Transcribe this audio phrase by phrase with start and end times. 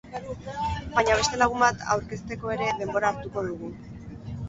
[0.95, 3.75] Baina beste lagun bat aurkezteko ere denbora hartuko dugu.